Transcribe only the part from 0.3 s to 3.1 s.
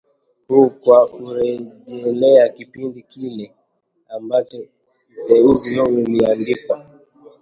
huu kwa kurejelea kipindi